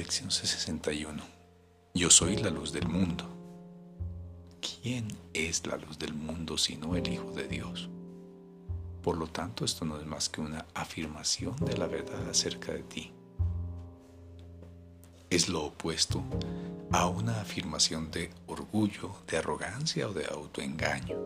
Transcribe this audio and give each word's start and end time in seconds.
Lección 0.00 0.30
61. 0.30 1.22
Yo 1.92 2.08
soy 2.08 2.38
la 2.38 2.48
luz 2.48 2.72
del 2.72 2.88
mundo. 2.88 3.26
¿Quién 4.62 5.06
es 5.34 5.66
la 5.66 5.76
luz 5.76 5.98
del 5.98 6.14
mundo 6.14 6.56
sino 6.56 6.96
el 6.96 7.06
Hijo 7.06 7.30
de 7.32 7.46
Dios? 7.46 7.90
Por 9.02 9.18
lo 9.18 9.26
tanto, 9.26 9.62
esto 9.62 9.84
no 9.84 10.00
es 10.00 10.06
más 10.06 10.30
que 10.30 10.40
una 10.40 10.64
afirmación 10.72 11.54
de 11.56 11.76
la 11.76 11.86
verdad 11.86 12.26
acerca 12.30 12.72
de 12.72 12.82
ti. 12.82 13.12
Es 15.28 15.50
lo 15.50 15.64
opuesto 15.66 16.24
a 16.92 17.06
una 17.06 17.38
afirmación 17.38 18.10
de 18.10 18.30
orgullo, 18.46 19.14
de 19.26 19.36
arrogancia 19.36 20.08
o 20.08 20.14
de 20.14 20.24
autoengaño. 20.24 21.18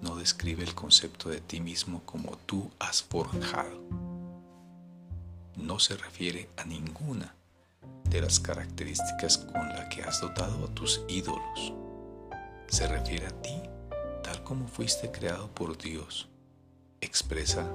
No 0.00 0.16
describe 0.16 0.62
el 0.62 0.74
concepto 0.74 1.28
de 1.28 1.42
ti 1.42 1.60
mismo 1.60 2.00
como 2.06 2.38
tú 2.38 2.70
has 2.78 3.02
forjado. 3.02 3.82
No 5.56 5.78
se 5.78 5.98
refiere 5.98 6.48
a 6.56 6.64
ninguna 6.64 7.34
de 8.10 8.20
las 8.20 8.38
características 8.40 9.38
con 9.38 9.68
las 9.68 9.94
que 9.94 10.02
has 10.02 10.20
dotado 10.20 10.64
a 10.64 10.74
tus 10.74 11.02
ídolos. 11.08 11.72
Se 12.66 12.88
refiere 12.88 13.26
a 13.26 13.42
ti 13.42 13.62
tal 14.22 14.42
como 14.42 14.66
fuiste 14.66 15.10
creado 15.10 15.48
por 15.48 15.78
Dios. 15.78 16.28
Expresa 17.00 17.66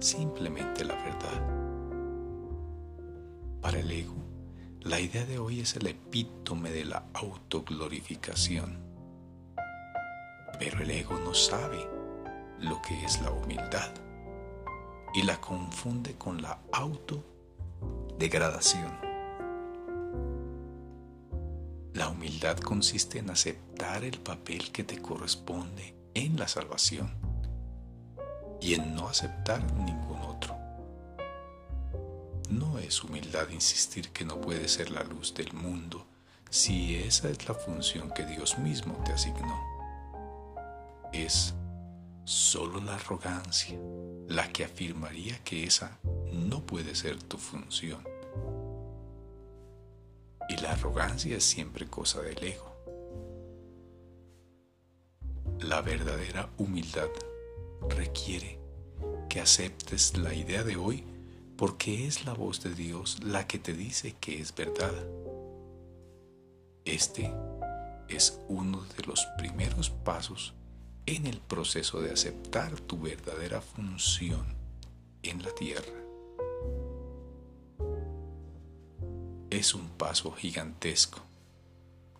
simplemente 0.00 0.84
la 0.84 0.94
verdad. 0.94 1.40
Para 3.60 3.78
el 3.78 3.90
ego, 3.90 4.16
la 4.80 5.00
idea 5.00 5.24
de 5.24 5.38
hoy 5.38 5.60
es 5.60 5.76
el 5.76 5.86
epítome 5.86 6.70
de 6.70 6.84
la 6.84 7.04
autoglorificación. 7.14 8.76
Pero 10.58 10.82
el 10.82 10.90
ego 10.90 11.18
no 11.20 11.32
sabe 11.34 11.88
lo 12.58 12.82
que 12.82 13.04
es 13.04 13.22
la 13.22 13.30
humildad 13.30 13.92
y 15.14 15.22
la 15.22 15.40
confunde 15.40 16.16
con 16.16 16.42
la 16.42 16.58
autodegradación. 16.72 19.11
La 21.94 22.08
humildad 22.08 22.56
consiste 22.56 23.18
en 23.18 23.28
aceptar 23.28 24.02
el 24.02 24.18
papel 24.18 24.72
que 24.72 24.82
te 24.82 25.00
corresponde 25.00 25.94
en 26.14 26.38
la 26.38 26.48
salvación 26.48 27.10
y 28.62 28.74
en 28.74 28.94
no 28.94 29.08
aceptar 29.08 29.62
ningún 29.74 30.20
otro. 30.22 30.56
No 32.48 32.78
es 32.78 33.02
humildad 33.04 33.48
insistir 33.50 34.10
que 34.10 34.24
no 34.24 34.40
puedes 34.40 34.72
ser 34.72 34.90
la 34.90 35.02
luz 35.02 35.34
del 35.34 35.52
mundo 35.52 36.06
si 36.48 36.96
esa 36.96 37.28
es 37.28 37.46
la 37.46 37.54
función 37.54 38.10
que 38.10 38.24
Dios 38.24 38.58
mismo 38.58 38.94
te 39.04 39.12
asignó. 39.12 39.58
Es 41.12 41.54
solo 42.24 42.80
la 42.80 42.94
arrogancia 42.94 43.78
la 44.28 44.50
que 44.50 44.64
afirmaría 44.64 45.42
que 45.44 45.64
esa 45.64 45.98
no 46.32 46.64
puede 46.64 46.94
ser 46.94 47.22
tu 47.22 47.36
función. 47.36 48.11
Y 50.52 50.60
la 50.60 50.72
arrogancia 50.72 51.36
es 51.36 51.44
siempre 51.44 51.86
cosa 51.86 52.20
del 52.20 52.42
ego. 52.44 52.76
La 55.60 55.80
verdadera 55.80 56.50
humildad 56.58 57.08
requiere 57.88 58.58
que 59.30 59.40
aceptes 59.40 60.18
la 60.18 60.34
idea 60.34 60.62
de 60.62 60.76
hoy 60.76 61.04
porque 61.56 62.06
es 62.06 62.26
la 62.26 62.34
voz 62.34 62.62
de 62.62 62.74
Dios 62.74 63.22
la 63.24 63.46
que 63.46 63.58
te 63.58 63.72
dice 63.72 64.14
que 64.20 64.40
es 64.40 64.54
verdad. 64.54 64.92
Este 66.84 67.32
es 68.08 68.38
uno 68.48 68.84
de 68.96 69.04
los 69.04 69.24
primeros 69.38 69.88
pasos 69.88 70.52
en 71.06 71.26
el 71.26 71.38
proceso 71.40 72.02
de 72.02 72.10
aceptar 72.12 72.78
tu 72.80 73.00
verdadera 73.00 73.62
función 73.62 74.44
en 75.22 75.42
la 75.42 75.54
tierra. 75.54 76.01
Es 79.62 79.74
un 79.76 79.90
paso 79.90 80.32
gigantesco 80.32 81.20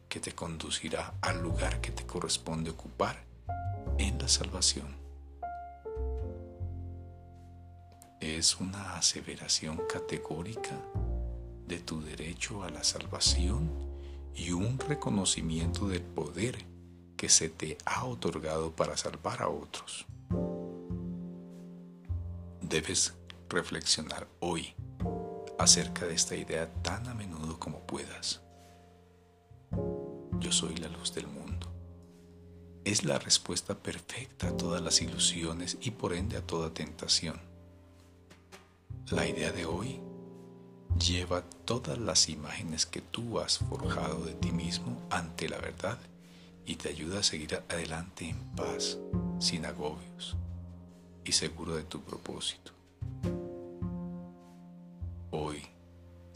que 0.09 0.21
te 0.21 0.33
conducirá 0.33 1.15
al 1.21 1.43
lugar 1.43 1.81
que 1.81 1.91
te 1.91 2.07
corresponde 2.07 2.71
ocupar 2.71 3.25
en 3.99 4.17
la 4.17 4.29
salvación. 4.29 4.87
Es 8.21 8.61
una 8.61 8.95
aseveración 8.95 9.81
categórica 9.93 10.79
de 11.67 11.81
tu 11.81 12.01
derecho 12.01 12.63
a 12.63 12.71
la 12.71 12.85
salvación 12.85 13.69
y 14.37 14.53
un 14.53 14.79
reconocimiento 14.79 15.89
del 15.89 16.03
poder 16.03 16.65
que 17.17 17.29
se 17.29 17.49
te 17.49 17.77
ha 17.85 18.05
otorgado 18.05 18.71
para 18.71 18.97
salvar 18.97 19.43
a 19.43 19.49
otros. 19.49 20.07
Debes 22.61 23.15
reflexionar 23.49 24.29
hoy 24.39 24.77
acerca 25.59 26.07
de 26.07 26.15
esta 26.15 26.35
idea 26.35 26.73
tan 26.83 27.07
a 27.09 27.15
menudo 27.15 27.59
como 27.59 27.81
puedas. 27.81 28.41
Yo 30.41 30.53
soy 30.53 30.77
la 30.77 30.89
luz 30.89 31.15
del 31.15 31.27
mundo. 31.27 31.69
Es 32.85 33.05
la 33.05 33.19
respuesta 33.19 33.75
perfecta 33.75 34.49
a 34.49 34.57
todas 34.57 34.83
las 34.83 35.01
ilusiones 35.01 35.79
y 35.81 35.93
por 35.93 36.13
ende 36.15 36.37
a 36.37 36.47
toda 36.47 36.75
tentación. 36.75 37.41
La 39.11 39.27
idea 39.27 39.53
de 39.53 39.67
hoy 39.67 40.01
lleva 40.99 41.43
todas 41.65 41.99
las 41.99 42.29
imágenes 42.29 42.87
que 42.87 43.01
tú 43.01 43.41
has 43.41 43.59
forjado 43.59 44.25
de 44.25 44.35
ti 44.35 44.53
mismo 44.53 45.01
ante 45.11 45.49
la 45.49 45.59
verdad 45.59 45.99
y 46.67 46.77
te 46.77 46.89
ayuda 46.89 47.21
a 47.21 47.23
seguir 47.23 47.63
adelante 47.69 48.29
en 48.29 48.39
paz, 48.57 48.99
sin 49.39 49.67
agobios 49.67 50.37
y 51.25 51.33
seguro 51.33 51.77
de 51.77 51.85
tu 51.85 52.01
propósito. 52.01 52.73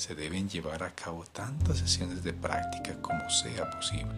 Se 0.07 0.15
deben 0.15 0.49
llevar 0.49 0.85
a 0.85 0.95
cabo 0.95 1.25
tantas 1.25 1.79
sesiones 1.79 2.23
de 2.23 2.33
práctica 2.33 2.95
como 3.03 3.29
sea 3.29 3.69
posible, 3.73 4.15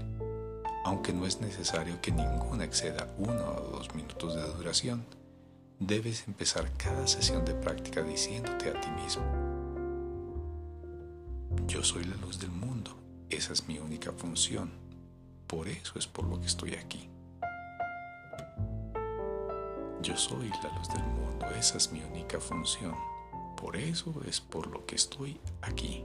aunque 0.85 1.15
no 1.15 1.25
es 1.25 1.41
necesario 1.41 1.99
que 2.03 2.13
ninguna 2.13 2.65
exceda 2.65 3.09
uno 3.17 3.57
o 3.57 3.71
dos 3.79 3.95
minutos 3.95 4.35
de 4.35 4.43
duración. 4.43 5.07
Debes 5.79 6.29
empezar 6.29 6.71
cada 6.77 7.07
sesión 7.07 7.43
de 7.47 7.55
práctica 7.55 8.03
diciéndote 8.03 8.69
a 8.69 8.79
ti 8.79 8.91
mismo, 9.03 9.25
yo 11.67 11.83
soy 11.83 12.05
la 12.05 12.17
luz 12.17 12.39
del 12.39 12.51
mundo, 12.51 12.95
esa 13.31 13.55
es 13.55 13.67
mi 13.67 13.79
única 13.79 14.13
función, 14.13 14.71
por 15.47 15.69
eso 15.69 15.99
es 15.99 16.07
por 16.07 16.27
lo 16.27 16.39
que 16.39 16.49
estoy 16.49 16.75
aquí. 16.75 17.09
Yo 20.03 20.19
soy 20.19 20.51
la 20.51 20.79
luz 20.79 20.89
del 20.93 21.03
mundo, 21.03 21.47
esa 21.59 21.79
es 21.79 21.91
mi 21.93 22.03
única 22.03 22.39
función, 22.39 22.95
por 23.61 23.77
eso 23.77 24.15
es 24.27 24.41
por 24.41 24.69
lo 24.69 24.87
que 24.87 24.95
estoy 24.95 25.41
aquí. 25.63 26.05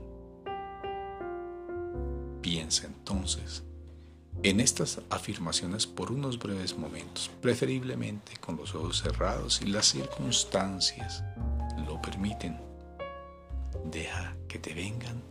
Piensa 2.42 2.86
entonces 2.86 3.62
en 4.42 4.60
estas 4.60 5.00
afirmaciones 5.08 5.86
por 5.86 6.10
unos 6.10 6.38
breves 6.38 6.76
momentos, 6.76 7.30
preferiblemente 7.40 8.36
con 8.38 8.56
los 8.56 8.74
ojos 8.74 9.00
cerrados 9.02 9.62
y 9.62 9.66
las 9.66 9.86
circunstancias 9.86 11.22
lo 11.86 12.02
permiten. 12.02 12.60
Deja 13.84 14.36
que 14.48 14.58
te 14.58 14.74
vengan 14.74 15.22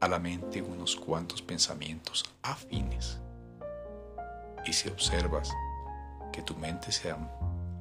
a 0.00 0.08
la 0.08 0.18
mente 0.18 0.60
unos 0.60 0.94
cuantos 0.96 1.40
pensamientos 1.40 2.24
afines. 2.42 3.18
Y 4.66 4.72
si 4.72 4.88
observas 4.88 5.50
que 6.30 6.42
tu 6.42 6.54
mente 6.56 6.92
se 6.92 7.10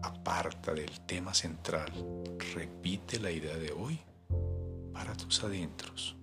aparta 0.01 0.73
del 0.73 0.99
tema 1.01 1.33
central, 1.33 1.91
repite 2.53 3.19
la 3.19 3.31
idea 3.31 3.55
de 3.57 3.71
hoy 3.71 3.99
para 4.93 5.15
tus 5.15 5.43
adentros. 5.43 6.15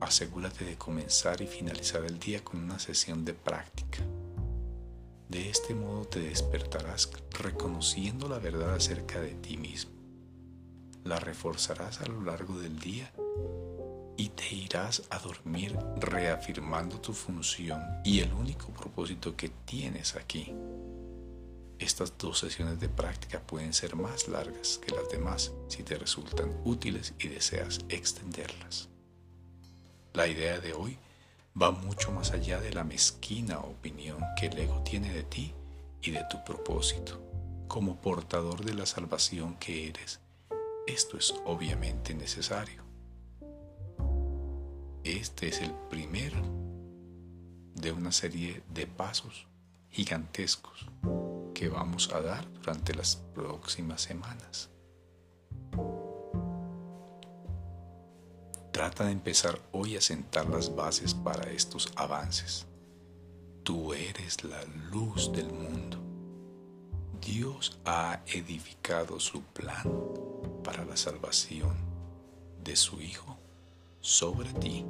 Asegúrate 0.00 0.64
de 0.64 0.76
comenzar 0.76 1.40
y 1.40 1.46
finalizar 1.46 2.04
el 2.04 2.18
día 2.18 2.44
con 2.44 2.62
una 2.62 2.78
sesión 2.78 3.24
de 3.24 3.34
práctica. 3.34 3.98
De 5.28 5.50
este 5.50 5.74
modo 5.74 6.04
te 6.04 6.20
despertarás 6.20 7.10
reconociendo 7.30 8.28
la 8.28 8.38
verdad 8.38 8.74
acerca 8.74 9.20
de 9.20 9.34
ti 9.34 9.56
mismo. 9.56 9.92
La 11.04 11.18
reforzarás 11.18 12.00
a 12.00 12.06
lo 12.06 12.20
largo 12.22 12.58
del 12.58 12.78
día 12.78 13.12
te 14.46 14.54
irás 14.54 15.02
a 15.10 15.18
dormir 15.18 15.76
reafirmando 15.96 17.00
tu 17.00 17.12
función 17.12 17.82
y 18.04 18.20
el 18.20 18.32
único 18.32 18.68
propósito 18.68 19.34
que 19.34 19.48
tienes 19.48 20.14
aquí. 20.14 20.54
Estas 21.80 22.16
dos 22.16 22.38
sesiones 22.38 22.78
de 22.78 22.88
práctica 22.88 23.40
pueden 23.40 23.72
ser 23.72 23.96
más 23.96 24.28
largas 24.28 24.78
que 24.78 24.94
las 24.94 25.08
demás 25.08 25.52
si 25.68 25.82
te 25.82 25.96
resultan 25.96 26.56
útiles 26.64 27.12
y 27.18 27.26
deseas 27.26 27.80
extenderlas. 27.88 28.88
La 30.12 30.28
idea 30.28 30.60
de 30.60 30.74
hoy 30.74 30.96
va 31.60 31.72
mucho 31.72 32.12
más 32.12 32.30
allá 32.30 32.60
de 32.60 32.72
la 32.72 32.84
mezquina 32.84 33.58
opinión 33.58 34.18
que 34.38 34.46
el 34.46 34.58
ego 34.58 34.80
tiene 34.84 35.12
de 35.12 35.24
ti 35.24 35.52
y 36.02 36.12
de 36.12 36.24
tu 36.30 36.44
propósito. 36.44 37.20
Como 37.66 38.00
portador 38.00 38.64
de 38.64 38.74
la 38.74 38.86
salvación 38.86 39.56
que 39.56 39.88
eres, 39.88 40.20
esto 40.86 41.18
es 41.18 41.34
obviamente 41.44 42.14
necesario. 42.14 42.85
Este 45.06 45.46
es 45.46 45.60
el 45.60 45.70
primer 45.88 46.32
de 47.76 47.92
una 47.92 48.10
serie 48.10 48.64
de 48.74 48.88
pasos 48.88 49.46
gigantescos 49.88 50.88
que 51.54 51.68
vamos 51.68 52.12
a 52.12 52.20
dar 52.20 52.52
durante 52.54 52.92
las 52.92 53.14
próximas 53.14 54.02
semanas. 54.02 54.68
Trata 58.72 59.04
de 59.04 59.12
empezar 59.12 59.60
hoy 59.70 59.96
a 59.96 60.00
sentar 60.00 60.48
las 60.48 60.74
bases 60.74 61.14
para 61.14 61.52
estos 61.52 61.92
avances. 61.94 62.66
Tú 63.62 63.92
eres 63.92 64.42
la 64.42 64.60
luz 64.90 65.30
del 65.30 65.52
mundo. 65.52 65.98
Dios 67.20 67.78
ha 67.84 68.22
edificado 68.26 69.20
su 69.20 69.40
plan 69.40 69.84
para 70.64 70.84
la 70.84 70.96
salvación 70.96 71.76
de 72.64 72.74
su 72.74 73.00
Hijo 73.00 73.36
sobre 74.06 74.52
ti. 74.54 74.86